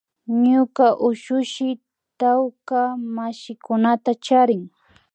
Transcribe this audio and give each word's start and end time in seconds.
Ñuka 0.43 0.85
ushushi 1.07 1.69
tawka 2.19 2.81
mashikunata 3.15 4.11
charin 4.25 4.63